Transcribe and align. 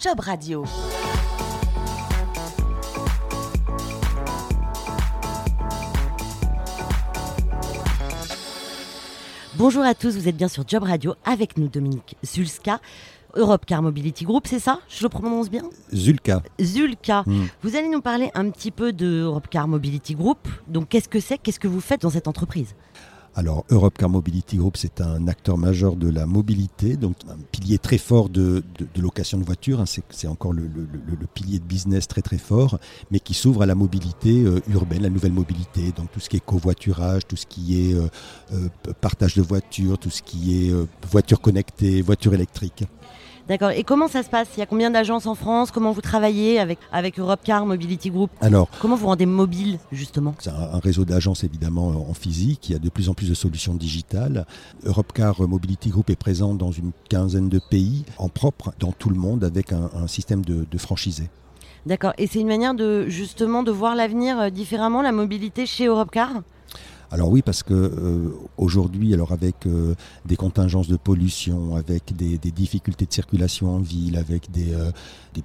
Job 0.00 0.20
Radio. 0.20 0.64
Bonjour 9.56 9.82
à 9.82 9.94
tous, 9.94 10.14
vous 10.16 10.28
êtes 10.28 10.36
bien 10.36 10.46
sur 10.46 10.62
Job 10.68 10.84
Radio 10.84 11.16
avec 11.24 11.58
nous 11.58 11.66
Dominique 11.66 12.16
Zulska. 12.24 12.80
Europe 13.34 13.66
Car 13.66 13.82
Mobility 13.82 14.24
Group, 14.24 14.46
c'est 14.46 14.60
ça? 14.60 14.78
Je 14.88 15.02
le 15.02 15.08
prononce 15.08 15.50
bien? 15.50 15.64
Zulka. 15.92 16.42
Zulka. 16.60 17.24
Mm. 17.26 17.46
Vous 17.62 17.74
allez 17.76 17.88
nous 17.88 18.00
parler 18.00 18.30
un 18.34 18.50
petit 18.50 18.70
peu 18.70 18.92
de 18.92 19.22
Europe 19.22 19.48
Car 19.50 19.66
Mobility 19.66 20.14
Group. 20.14 20.46
Donc 20.68 20.88
qu'est-ce 20.90 21.08
que 21.08 21.18
c'est? 21.18 21.38
Qu'est-ce 21.38 21.60
que 21.60 21.68
vous 21.68 21.80
faites 21.80 22.02
dans 22.02 22.10
cette 22.10 22.28
entreprise? 22.28 22.76
Alors, 23.38 23.64
Europe 23.70 23.96
Car 23.96 24.08
Mobility 24.08 24.56
Group, 24.56 24.76
c'est 24.76 25.00
un 25.00 25.28
acteur 25.28 25.58
majeur 25.58 25.94
de 25.94 26.10
la 26.10 26.26
mobilité, 26.26 26.96
donc 26.96 27.14
un 27.30 27.36
pilier 27.52 27.78
très 27.78 27.96
fort 27.96 28.28
de, 28.28 28.64
location 28.96 29.38
de 29.38 29.44
voitures. 29.44 29.80
hein. 29.80 29.84
c'est, 29.86 30.26
encore 30.26 30.52
le, 30.52 30.68
pilier 31.34 31.60
de 31.60 31.64
business 31.64 32.08
très 32.08 32.20
très 32.20 32.36
fort, 32.36 32.80
mais 33.12 33.20
qui 33.20 33.34
s'ouvre 33.34 33.62
à 33.62 33.66
la 33.66 33.76
mobilité 33.76 34.42
euh, 34.42 34.60
urbaine, 34.68 35.02
la 35.02 35.08
nouvelle 35.08 35.30
mobilité. 35.30 35.92
Donc 35.92 36.10
tout 36.10 36.18
ce 36.18 36.28
qui 36.28 36.36
est 36.38 36.44
covoiturage, 36.44 37.28
tout 37.28 37.36
ce 37.36 37.46
qui 37.46 37.90
est 37.90 37.94
euh, 37.94 38.08
euh, 38.54 38.92
partage 39.00 39.36
de 39.36 39.42
voitures, 39.42 39.98
tout 39.98 40.10
ce 40.10 40.20
qui 40.22 40.66
est 40.66 40.74
voitures 41.08 41.40
connectées, 41.40 42.02
voitures 42.02 42.34
électriques. 42.34 42.86
D'accord. 43.48 43.70
Et 43.70 43.82
comment 43.82 44.08
ça 44.08 44.22
se 44.22 44.28
passe? 44.28 44.48
Il 44.56 44.60
y 44.60 44.62
a 44.62 44.66
combien 44.66 44.90
d'agences 44.90 45.26
en 45.26 45.34
France? 45.34 45.70
Comment 45.70 45.92
vous 45.92 46.02
travaillez 46.02 46.58
avec, 46.60 46.78
avec 46.92 47.18
Europe 47.18 47.40
Car 47.42 47.64
Mobility 47.64 48.10
Group? 48.10 48.30
Alors, 48.40 48.68
Comment 48.80 48.96
vous 48.96 49.06
rendez 49.06 49.24
mobile, 49.26 49.78
justement? 49.90 50.34
C'est 50.38 50.50
un, 50.50 50.74
un 50.74 50.78
réseau 50.78 51.04
d'agences 51.04 51.44
évidemment 51.44 51.88
en 51.88 52.14
physique. 52.14 52.68
Il 52.68 52.72
y 52.72 52.76
a 52.76 52.78
de 52.78 52.90
plus 52.90 53.08
en 53.08 53.14
plus 53.14 53.28
de 53.28 53.34
solutions 53.34 53.74
digitales. 53.74 54.46
Europcar 54.84 55.40
Mobility 55.40 55.88
Group 55.88 56.10
est 56.10 56.16
présent 56.16 56.54
dans 56.54 56.72
une 56.72 56.92
quinzaine 57.08 57.48
de 57.48 57.58
pays 57.58 58.04
en 58.18 58.28
propre 58.28 58.72
dans 58.78 58.92
tout 58.92 59.08
le 59.08 59.16
monde 59.16 59.44
avec 59.44 59.72
un, 59.72 59.90
un 59.94 60.06
système 60.06 60.44
de, 60.44 60.66
de 60.70 60.78
franchisés. 60.78 61.30
D'accord. 61.86 62.12
Et 62.18 62.26
c'est 62.26 62.40
une 62.40 62.48
manière 62.48 62.74
de 62.74 63.06
justement 63.08 63.62
de 63.62 63.70
voir 63.70 63.94
l'avenir 63.94 64.38
euh, 64.38 64.50
différemment, 64.50 65.00
la 65.00 65.12
mobilité 65.12 65.64
chez 65.64 65.86
Europe 65.86 66.10
Car? 66.10 66.42
Alors 67.10 67.30
oui, 67.30 67.40
parce 67.42 67.62
que 67.62 67.72
euh, 67.72 68.34
aujourd'hui, 68.58 69.14
alors 69.14 69.32
avec 69.32 69.66
euh, 69.66 69.94
des 70.26 70.36
contingences 70.36 70.88
de 70.88 70.96
pollution, 70.96 71.74
avec 71.76 72.14
des, 72.14 72.36
difficultés 72.38 73.06
de 73.06 73.12
circulation 73.12 73.76
en 73.76 73.78
ville, 73.78 74.16
avec 74.16 74.50
des, 74.50 74.74
euh, 74.74 74.90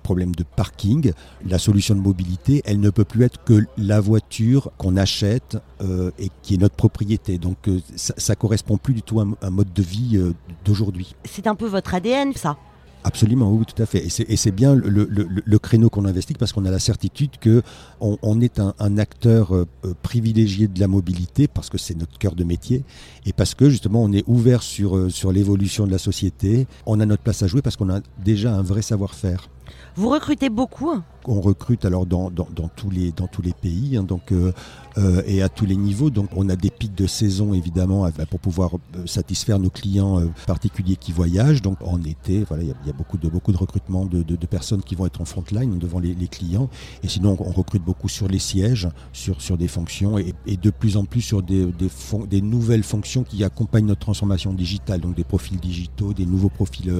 problèmes 0.02 0.33
de 0.33 0.44
parking, 0.44 1.14
la 1.47 1.59
solution 1.59 1.94
de 1.94 2.00
mobilité, 2.00 2.64
elle 2.66 2.80
ne 2.80 2.89
peut 2.89 3.05
plus 3.05 3.23
être 3.23 3.44
que 3.44 3.64
la 3.78 4.02
voiture 4.02 4.72
qu'on 4.80 4.97
achète 4.97 5.58
euh, 5.81 6.09
et 6.17 6.30
qui 6.42 6.55
est 6.55 6.58
notre 6.58 6.75
propriété. 6.75 7.38
Donc 7.38 7.70
ça, 7.95 8.36
correspond 8.36 8.77
plus 8.77 8.95
du 8.95 9.03
tout 9.03 9.20
à 9.20 9.23
un, 9.23 9.36
un 9.42 9.50
mode 9.52 9.72
de 9.72 9.83
vie 9.83 10.20
d'aujourd'hui. 10.66 11.16
C'est 11.25 11.45
un 11.45 11.53
peu 11.55 11.67
votre 11.67 11.94
ADN, 11.94 12.33
ça? 12.33 12.58
Absolument, 13.05 13.51
oui, 13.51 13.65
tout 13.65 13.81
à 13.81 13.85
fait. 13.85 14.05
Et 14.05 14.37
c'est, 14.37 14.51
bien 14.51 14.75
le, 14.75 14.87
le- 14.89 15.07
le- 15.09 15.27
le 15.43 15.59
créneau 15.59 15.89
qu'on 15.89 16.05
investit 16.05 16.33
parce 16.35 16.53
qu'on 16.53 16.65
a 16.65 16.71
la 16.71 16.79
certitude 16.79 17.31
que 17.39 17.61
on, 17.99 18.39
est 18.41 18.59
un, 18.59 18.73
un 18.79 18.97
acteur 18.97 19.53
euh, 19.55 19.65
euh, 19.85 19.93
privilégié 20.03 20.67
de 20.67 20.79
la 20.79 20.87
mobilité 20.87 21.47
parce 21.47 21.69
que 21.69 21.77
c'est 21.77 21.97
notre 21.97 22.17
cœur 22.17 22.35
de 22.35 22.43
métier 22.43 22.83
et 23.25 23.33
parce 23.33 23.55
que 23.55 23.69
justement 23.69 24.01
on 24.03 24.11
est 24.13 24.23
ouvert 24.27 24.63
sur, 24.63 24.95
euh, 24.95 25.09
sur 25.09 25.31
l'évolution 25.31 25.85
de 25.85 25.91
la 25.91 25.97
société. 25.97 26.65
On 26.85 26.99
a 26.99 27.05
notre 27.05 27.23
place 27.23 27.43
à 27.43 27.47
jouer 27.47 27.61
parce 27.61 27.75
qu'on 27.75 27.89
a 27.89 27.99
déjà 28.23 28.55
un 28.55 28.61
vrai 28.61 28.81
savoir-faire. 28.81 29.49
Vous 29.95 30.09
recrutez 30.09 30.49
beaucoup 30.49 30.91
On 31.25 31.41
recrute 31.41 31.85
alors 31.85 32.05
dans, 32.05 32.29
dans, 32.29 32.47
tous, 32.75 32.89
les, 32.89 33.11
dans 33.11 33.27
tous 33.27 33.41
les 33.41 33.53
pays 33.53 33.95
hein, 33.97 34.03
donc, 34.03 34.31
euh, 34.31 34.52
euh, 34.97 35.21
et 35.25 35.41
à 35.41 35.49
tous 35.49 35.65
les 35.65 35.75
niveaux. 35.75 36.09
Donc 36.09 36.30
on 36.35 36.49
a 36.49 36.55
des 36.55 36.69
pics 36.69 36.93
de 36.95 37.07
saison 37.07 37.53
évidemment 37.53 38.07
pour 38.30 38.39
pouvoir 38.39 38.71
euh, 38.95 39.05
satisfaire 39.07 39.57
nos 39.59 39.69
clients 39.69 40.21
particuliers 40.45 40.95
qui 40.97 41.11
voyagent. 41.11 41.61
Donc 41.61 41.77
en 41.81 42.02
été, 42.03 42.43
voilà, 42.47 42.63
il 42.63 42.69
y 42.69 42.89
a- 42.89 42.93
beaucoup 42.93 43.17
de, 43.17 43.27
beaucoup 43.30 43.52
de 43.52 43.57
recrutement 43.57 44.05
de, 44.05 44.21
de- 44.21 44.45
personnes 44.45 44.81
qui 44.83 44.93
vont 44.95 45.05
être 45.05 45.19
en 45.21 45.25
front 45.25 45.43
line 45.52 45.80
devant 45.80 45.99
les, 45.99 46.13
clients. 46.27 46.69
Et 47.03 47.07
sinon 47.07 47.35
on 47.39 47.52
recrute 47.52 47.83
beaucoup 47.83 48.09
sur 48.09 48.27
les 48.27 48.39
sièges, 48.39 48.87
sur, 49.13 49.41
sur 49.41 49.58
des 49.58 49.67
fonctions 49.67 50.17
et, 50.17 50.33
de 50.58 50.69
plus 50.69 50.95
en 50.97 51.05
plus 51.05 51.21
sur 51.21 51.41
des, 51.41 51.65
des, 51.65 51.89
fon- 51.89 52.25
des 52.25 52.41
nouvelles 52.41 52.83
fonctions 52.83 53.23
qui 53.23 53.43
accompagnent 53.43 53.86
notre 53.87 54.02
transformation 54.02 54.53
digitale. 54.53 54.99
Donc 55.02 55.15
des 55.15 55.23
profils 55.23 55.59
digitaux, 55.59 56.14
des 56.14 56.25
nouveaux 56.25 56.49
profils 56.49 56.92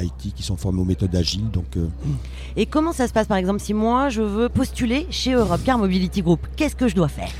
IT 0.00 0.34
qui 0.34 0.42
sont 0.42 0.56
formés 0.56 0.80
aux 0.80 0.84
méthodes 0.84 1.14
agiles. 1.14 1.50
Donc 1.50 1.76
Et 2.56 2.66
comment 2.66 2.92
ça 2.92 3.08
se 3.08 3.12
passe, 3.12 3.26
par 3.26 3.36
exemple, 3.36 3.55
si 3.58 3.74
moi 3.74 4.08
je 4.08 4.22
veux 4.22 4.48
postuler 4.48 5.06
chez 5.10 5.32
Europe 5.32 5.60
Car 5.64 5.78
Mobility 5.78 6.22
Group 6.22 6.40
Qu'est-ce 6.56 6.76
que 6.76 6.88
je 6.88 6.94
dois 6.94 7.08
faire? 7.08 7.30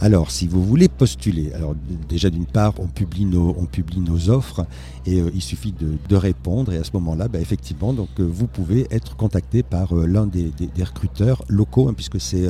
Alors, 0.00 0.30
si 0.30 0.46
vous 0.46 0.62
voulez 0.64 0.86
postuler, 0.88 1.52
alors 1.54 1.74
déjà 2.08 2.30
d'une 2.30 2.46
part, 2.46 2.72
on 2.78 2.86
publie 2.86 3.24
nos, 3.24 3.56
on 3.58 3.64
publie 3.66 3.98
nos 3.98 4.30
offres 4.30 4.64
et 5.06 5.20
euh, 5.20 5.28
il 5.34 5.42
suffit 5.42 5.72
de, 5.72 5.94
de 6.08 6.14
répondre 6.14 6.72
et 6.72 6.76
à 6.76 6.84
ce 6.84 6.90
moment-là, 6.92 7.26
bah, 7.26 7.40
effectivement, 7.40 7.92
donc 7.92 8.08
euh, 8.20 8.22
vous 8.22 8.46
pouvez 8.46 8.86
être 8.92 9.16
contacté 9.16 9.64
par 9.64 9.98
euh, 9.98 10.06
l'un 10.06 10.26
des, 10.28 10.50
des- 10.56 10.68
des 10.68 10.84
recruteurs 10.84 11.42
locaux, 11.48 11.88
hein, 11.88 11.94
puisque 11.94 12.20
c'est 12.20 12.46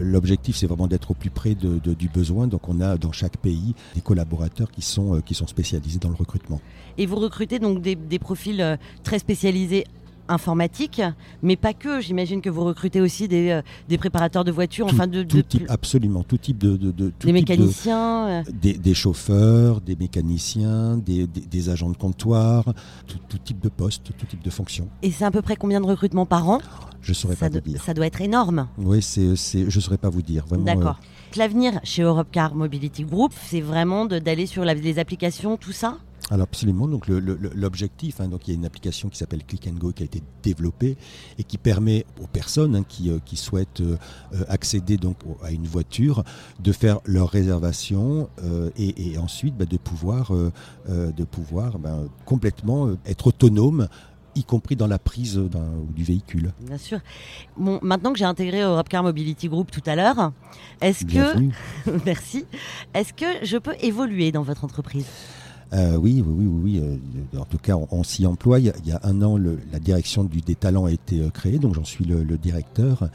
l'objectif, 0.00 0.56
c'est 0.56 0.66
vraiment 0.66 0.86
d'être 0.86 1.10
au 1.10 1.14
plus 1.14 1.28
près 1.30 1.54
de- 1.54 1.78
de- 1.78 1.92
du 1.92 2.08
besoin. 2.08 2.46
Donc, 2.46 2.68
on 2.68 2.80
a 2.80 2.96
dans 2.96 3.12
chaque 3.12 3.36
pays 3.36 3.74
des 3.94 4.00
collaborateurs 4.00 4.70
qui 4.70 4.80
sont 4.80 5.20
qui 5.20 5.34
sont 5.34 5.46
spécialisés 5.46 5.98
dans 5.98 6.08
le 6.08 6.14
recrutement. 6.14 6.60
Et 6.98 7.04
vous 7.04 7.16
recrutez 7.16 7.58
donc 7.58 7.82
des, 7.82 7.96
des 7.96 8.18
profils 8.18 8.78
très 9.02 9.18
spécialisés 9.18 9.84
informatiques, 10.28 11.02
mais 11.42 11.56
pas 11.56 11.72
que. 11.72 12.00
J'imagine 12.00 12.40
que 12.40 12.50
vous 12.50 12.64
recrutez 12.64 13.00
aussi 13.00 13.28
des, 13.28 13.50
euh, 13.50 13.62
des 13.88 13.98
préparateurs 13.98 14.44
de 14.44 14.50
voitures, 14.52 14.86
Tout- 14.86 14.94
enfin 14.94 15.06
de, 15.06 15.22
tout 15.22 15.36
de- 15.38 15.42
type, 15.42 15.64
absolument, 15.68 16.22
tout 16.22 16.38
type 16.38 16.58
de, 16.58 16.76
de, 16.76 16.90
de- 16.90 17.10
tout 17.18 17.26
des 17.26 17.32
type 17.34 17.48
mécaniciens. 17.50 18.28
euh. 18.28 18.42
des, 18.52 18.74
des 18.74 18.94
chauffeurs, 18.94 19.80
des 19.80 19.96
mécaniciens, 19.96 20.96
des, 20.96 21.26
des- 21.26 21.68
agents 21.70 21.90
de 21.90 21.96
comptoir, 21.96 22.64
tout, 23.06 23.18
tout 23.28 23.38
type 23.38 23.60
de 23.60 23.68
poste, 23.68 24.12
tout 24.16 24.26
type 24.26 24.42
de 24.42 24.50
fonction. 24.50 24.88
Et 25.02 25.10
c'est 25.10 25.24
à 25.24 25.30
peu 25.30 25.42
près 25.42 25.56
combien 25.56 25.80
de 25.80 25.86
recrutements 25.86 26.26
par 26.26 26.48
an? 26.48 26.60
Je 27.02 27.12
saurais 27.12 27.34
ça, 27.36 27.48
pas 27.48 27.54
vous 27.54 27.60
dire. 27.60 27.82
ça 27.82 27.94
doit 27.94 28.06
être 28.06 28.20
énorme. 28.20 28.68
Oui, 28.78 29.00
c'est, 29.02 29.36
c'est, 29.36 29.70
je 29.70 29.76
ne 29.76 29.80
saurais 29.80 29.96
pas 29.98 30.08
vous 30.10 30.22
dire. 30.22 30.44
Vraiment, 30.46 30.64
D'accord. 30.64 31.00
L'avenir 31.36 31.80
chez 31.84 32.02
Europe 32.02 32.28
Car 32.32 32.54
Mobility 32.54 33.04
Group, 33.04 33.32
c'est 33.46 33.60
vraiment 33.60 34.06
d'aller 34.06 34.46
sur 34.46 34.64
la- 34.64 34.74
les 34.74 34.98
applications, 34.98 35.56
tout 35.56 35.72
ça? 35.72 35.98
euh, 35.98 36.15
alors 36.30 36.44
absolument. 36.44 36.88
Donc 36.88 37.06
l'objectif, 37.08 38.20
hein, 38.20 38.28
donc 38.28 38.48
il 38.48 38.50
y 38.52 38.54
a 38.54 38.58
une 38.58 38.64
application 38.64 39.08
qui 39.08 39.16
s'appelle 39.16 39.44
Click 39.44 39.68
and 39.68 39.78
Go 39.78 39.92
qui 39.92 40.02
a 40.02 40.06
été 40.06 40.22
développée 40.42 40.96
et 41.38 41.44
qui 41.44 41.56
permet 41.56 42.04
aux 42.20 42.26
personnes 42.26 42.74
hein, 42.74 42.84
qui, 42.88 43.10
euh, 43.10 43.18
qui 43.24 43.36
souhaitent 43.36 43.80
euh, 43.80 43.96
accéder 44.48 44.96
donc 44.96 45.16
à 45.42 45.52
une 45.52 45.66
voiture 45.66 46.24
de 46.58 46.72
faire 46.72 46.98
leur 47.04 47.28
réservation 47.28 48.28
euh, 48.42 48.70
et, 48.76 49.12
et 49.12 49.18
ensuite 49.18 49.56
bah, 49.56 49.66
de 49.66 49.76
pouvoir, 49.76 50.32
de 50.88 51.24
pouvoir 51.24 51.78
ben, 51.78 52.08
complètement 52.24 52.90
être 53.04 53.28
autonome 53.28 53.88
y 54.34 54.44
compris 54.44 54.76
dans 54.76 54.86
la 54.86 54.98
prise 54.98 55.40
du 55.94 56.04
véhicule. 56.04 56.52
Bien 56.60 56.76
sûr. 56.76 56.98
Bon, 57.56 57.78
maintenant 57.82 58.12
que 58.12 58.18
j'ai 58.18 58.24
intégré 58.24 58.60
Europe 58.60 58.88
Car 58.88 59.02
Mobility 59.02 59.48
Group 59.48 59.70
tout 59.70 59.82
à 59.86 59.96
l'heure, 59.96 60.32
est-ce 60.82 61.06
que, 61.06 61.94
merci, 62.04 62.44
est-ce 62.92 63.12
que 63.12 63.44
je 63.46 63.56
peux 63.56 63.74
évoluer 63.80 64.32
dans 64.32 64.42
votre 64.42 64.64
entreprise? 64.64 65.06
Euh, 65.72 65.96
oui, 65.96 66.22
oui, 66.24 66.46
oui, 66.46 66.80
oui. 66.80 66.80
euh, 66.80 67.38
en 67.38 67.44
tout 67.44 67.58
cas, 67.58 67.74
on, 67.90 68.04
s'y 68.04 68.26
emploie. 68.26 68.60
Il 68.60 68.66
y, 68.66 68.92
a, 68.92 69.00
un 69.02 69.20
an, 69.22 69.36
la 69.36 69.78
direction 69.78 70.24
des 70.24 70.54
talents 70.54 70.84
a 70.84 70.92
été 70.92 71.20
euh, 71.20 71.30
créée, 71.30 71.58
donc 71.58 71.74
j'en 71.74 71.84
suis 71.84 72.04
le, 72.04 72.24
directeur, 72.38 73.08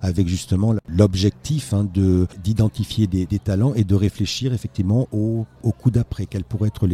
avec 0.00 0.28
justement 0.28 0.74
l'objectif 0.88 1.74
hein, 1.74 1.84
de 1.92 2.26
d'identifier 2.42 3.06
des, 3.06 3.26
talents 3.38 3.74
et 3.74 3.84
de 3.84 3.94
réfléchir 3.94 4.52
effectivement 4.54 5.08
au, 5.12 5.44
coup 5.72 5.90
d'après, 5.90 6.26
quelle 6.26 6.44
pourrait 6.44 6.68
être 6.68 6.88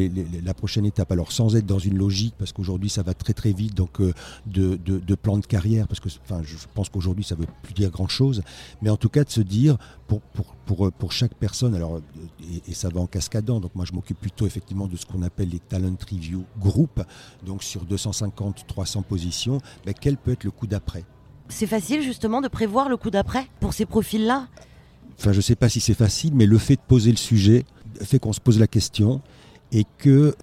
la 0.45 0.55
prochaine 0.55 0.87
étape. 0.87 1.13
Alors 1.13 1.31
sans 1.31 1.55
être 1.55 1.67
dans 1.67 1.79
une 1.79 1.97
logique, 1.97 2.35
parce 2.39 2.53
qu'aujourd'hui 2.53 2.89
ça 2.89 3.03
va 3.03 3.15
très 3.15 3.35
très 3.35 3.53
vite, 3.53 3.75
donc 3.75 4.01
de, 4.01 4.15
de, 4.47 4.77
de 4.99 5.15
plan 5.15 5.37
de 5.39 5.47
carrière, 5.47 5.87
parce 5.87 6.01
que 6.01 6.09
je 6.09 6.57
pense 6.75 6.89
qu'aujourd'hui 6.89 7.25
ça 7.25 7.35
veut 7.35 7.47
plus 7.63 7.75
dire 7.75 7.91
grand 7.91 8.09
chose, 8.09 8.43
mais 8.83 8.91
en 8.91 8.97
tout 8.97 9.11
cas 9.11 9.25
de 9.25 9.31
se 9.31 9.43
dire 9.43 9.77
pour, 10.07 10.21
pour, 10.21 10.47
pour, 10.67 10.93
pour 10.93 11.13
chaque 11.13 11.35
personne, 11.35 11.75
alors, 11.75 12.01
et, 12.41 12.71
et 12.71 12.75
ça 12.75 12.89
va 12.89 13.01
en 13.01 13.07
cascadant, 13.07 13.61
donc 13.61 13.75
moi 13.75 13.85
je 13.85 13.93
m'occupe 13.93 14.19
plutôt 14.19 14.47
effectivement 14.47 14.87
de 14.87 14.97
ce 14.97 15.07
qu'on 15.07 15.23
appelle 15.23 15.49
les 15.49 15.59
talent 15.59 15.97
review 16.11 16.45
group, 16.59 17.03
donc 17.45 17.63
sur 17.63 17.85
250-300 17.85 19.03
positions, 19.03 19.61
ben, 19.85 19.95
quel 19.99 20.17
peut 20.17 20.33
être 20.33 20.45
le 20.45 20.51
coup 20.51 20.67
d'après? 20.67 21.05
C'est 21.49 21.67
facile 21.67 22.03
justement 22.03 22.41
de 22.41 22.49
prévoir 22.49 22.89
le 22.89 22.97
coup 22.97 23.11
d'après 23.11 23.47
pour 23.61 23.75
ces 23.75 23.87
profils-là? 23.87 24.49
Enfin, 25.19 25.33
je 25.33 25.39
ne 25.39 25.43
sais 25.43 25.57
pas 25.57 25.69
si 25.69 25.81
c'est 25.81 25.95
facile, 25.95 26.35
mais 26.35 26.47
le 26.47 26.59
fait 26.59 26.77
de 26.77 26.81
poser 26.87 27.11
le 27.11 27.17
sujet 27.17 27.65
fait 28.01 28.19
qu'on 28.19 28.33
se 28.33 28.41
pose 28.41 28.59
la 28.59 28.67
question 28.67 29.21
et 29.77 29.85
que, 29.99 30.09
euh, 30.09 30.35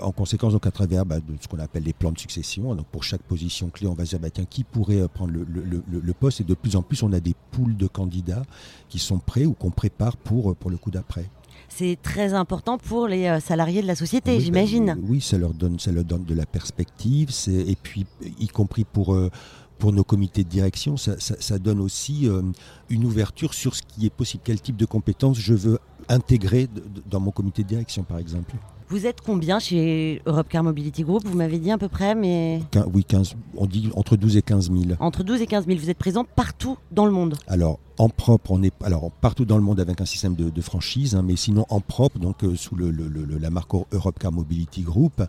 en 0.00 0.10
conséquence, 0.10 0.52
donc 0.54 0.66
à 0.66 0.70
travers 0.70 1.04
bah, 1.04 1.20
de 1.20 1.34
ce 1.40 1.46
qu'on 1.46 1.58
appelle 1.58 1.82
les 1.84 1.92
plans 1.92 2.12
de 2.12 2.18
succession, 2.18 2.74
donc 2.74 2.86
pour 2.86 3.04
chaque 3.04 3.22
position 3.22 3.68
clé, 3.68 3.86
on 3.86 3.94
va 3.94 4.04
se 4.06 4.10
dire 4.10 4.18
bah, 4.20 4.30
tiens, 4.30 4.46
qui 4.48 4.64
pourrait 4.64 5.02
euh, 5.02 5.06
prendre 5.08 5.32
le, 5.32 5.44
le- 5.44 5.62
le- 5.64 6.00
le 6.00 6.12
poste? 6.14 6.40
Et 6.40 6.44
de 6.44 6.54
plus 6.54 6.74
en 6.76 6.82
plus, 6.82 7.02
on 7.02 7.12
a 7.12 7.20
des 7.20 7.34
poules 7.52 7.76
de 7.76 7.86
candidats 7.86 8.42
qui 8.88 8.98
sont 8.98 9.18
prêts 9.18 9.44
ou 9.46 9.52
qu'on 9.52 9.70
prépare 9.70 10.16
pour, 10.16 10.50
euh, 10.50 10.54
pour 10.54 10.70
le 10.70 10.78
coup 10.78 10.90
d'après. 10.90 11.28
C'est 11.68 11.98
très 12.02 12.32
important 12.32 12.78
pour 12.78 13.06
les 13.06 13.38
salariés 13.40 13.82
de 13.82 13.86
la 13.86 13.94
société, 13.94 14.36
Oui, 14.36 14.40
j'imagine. 14.40 14.86
bah, 14.94 15.00
oui, 15.08 15.20
ça 15.20 15.36
leur 15.38 15.52
donne, 15.54 15.78
ça 15.78 15.92
leur 15.92 16.04
donne 16.04 16.24
de 16.24 16.34
la 16.34 16.46
perspective, 16.46 17.28
et 17.48 17.76
puis 17.80 18.06
y 18.40 18.48
compris 18.48 18.84
pour 18.84 19.14
euh, 19.14 19.30
pour 19.78 19.92
nos 19.94 20.04
comités 20.04 20.44
de 20.44 20.48
direction, 20.50 20.98
ça, 20.98 21.18
ça- 21.18 21.36
ça 21.40 21.58
donne 21.58 21.80
aussi 21.80 22.28
euh, 22.28 22.42
une 22.90 23.04
ouverture 23.06 23.54
sur 23.54 23.74
ce 23.74 23.80
qui 23.82 24.04
est 24.04 24.10
possible, 24.10 24.42
quel 24.44 24.60
type 24.60 24.76
de 24.76 24.84
compétences 24.84 25.38
je 25.38 25.54
veux 25.54 25.78
de- 26.18 26.68
dans 27.08 27.20
mon 27.20 27.30
comité 27.30 27.62
de 27.62 27.68
direction, 27.68 28.02
par 28.02 28.18
exemple. 28.18 28.54
Vous 28.88 29.06
êtes 29.06 29.20
combien 29.20 29.60
chez 29.60 30.20
Europcar 30.26 30.64
Mobility 30.64 31.04
Group? 31.04 31.22
Vous 31.24 31.36
m'avez 31.36 31.60
dit 31.60 31.70
à 31.70 31.78
peu 31.78 31.86
près, 31.86 32.16
mais... 32.16 32.60
oui, 32.92 33.04
15, 33.04 33.36
on 33.56 33.66
dit 33.66 33.88
entre 33.94 34.16
12 34.16 34.36
et 34.36 34.42
15 34.42 34.72
000. 34.72 34.84
Entre 34.98 35.22
12 35.22 35.40
et 35.42 35.46
15 35.46 35.66
000, 35.66 35.78
vous 35.78 35.90
êtes 35.90 35.98
présent 35.98 36.24
partout 36.24 36.76
dans 36.90 37.06
le 37.06 37.12
monde? 37.12 37.36
Alors, 37.46 37.78
en 37.98 38.08
propre, 38.08 38.50
on 38.50 38.62
est 38.64 38.72
alors 38.82 39.12
partout 39.12 39.44
dans 39.44 39.56
le 39.56 39.62
monde 39.62 39.78
avec 39.78 40.00
un 40.00 40.06
système 40.06 40.34
de, 40.34 40.60
franchise, 40.60 41.14
hein, 41.14 41.22
mais 41.22 41.36
sinon 41.36 41.66
en 41.68 41.80
propre, 41.80 42.18
donc 42.18 42.42
euh, 42.42 42.56
sous 42.56 42.74
le, 42.74 42.90
la 42.90 43.50
marque 43.50 43.70
Europcar 43.92 44.32
Mobility 44.32 44.82
Group, 44.82 45.22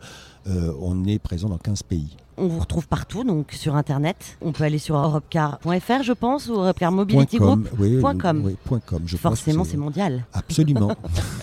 euh, 0.48 0.74
on 0.81 1.06
est 1.06 1.19
présent 1.19 1.48
dans 1.48 1.60
15 1.60 1.84
pays. 1.84 2.18
On 2.42 2.48
vous 2.48 2.60
retrouve 2.60 2.88
partout, 2.88 3.24
donc 3.24 3.52
sur 3.52 3.76
Internet. 3.76 4.38
On 4.42 4.52
peut 4.52 4.64
aller 4.64 4.80
sur 4.80 4.96
europcar.fr, 4.96 6.02
je 6.02 6.12
pense, 6.12 6.48
ou 6.48 6.54
europcarmobilitygroup.com. 6.54 8.44
Oui, 8.48 8.58
.com, 8.84 9.04
je 9.06 9.16
Forcément, 9.16 9.64
c'est 9.64 9.78
mondial. 9.78 10.26
Absolument. 10.34 10.96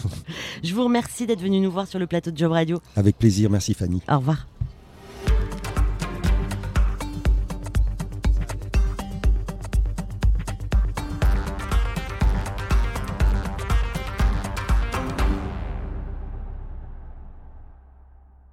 je 0.65 0.75
vous 0.75 0.83
remercie 0.83 1.25
d'être 1.25 1.41
venu 1.41 1.61
nous 1.61 1.71
voir 1.71 1.87
sur 1.87 2.01
le 2.01 2.09
plateau 2.09 2.33
de 2.33 2.37
Job 2.37 2.51
Radio. 2.51 2.81
Avec 2.97 3.17
plaisir, 3.17 3.49
merci 3.49 3.75
Fanny. 3.75 4.03
Au 4.09 4.17
revoir. 4.19 4.49